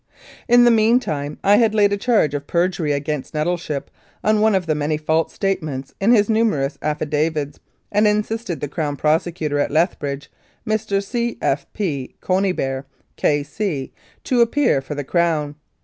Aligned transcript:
In 0.47 0.63
the 0.63 0.71
meanwhile 0.71 1.35
I 1.43 1.57
had 1.57 1.75
laid 1.75 1.93
a 1.93 1.95
charge 1.95 2.33
of 2.33 2.47
perjury 2.47 2.91
against 2.91 3.35
Nettleship 3.35 3.91
on 4.23 4.41
one 4.41 4.55
of 4.55 4.65
the 4.65 4.73
many 4.73 4.97
false 4.97 5.31
statements 5.31 5.93
in 6.01 6.11
his 6.11 6.27
numerous 6.27 6.79
affidavits, 6.81 7.59
and 7.91 8.07
instructed 8.07 8.61
the 8.61 8.67
Crown 8.67 8.95
Prosecutor 8.95 9.59
at 9.59 9.69
Lethbridge, 9.69 10.31
Mr. 10.67 11.03
C. 11.05 11.37
F. 11.39 11.71
P. 11.73 12.15
Conybeare, 12.19 12.85
K.C., 13.15 13.93
to 14.23 14.41
appear 14.41 14.81
for 14.81 14.95
the 14.95 15.03
Crown. 15.03 15.53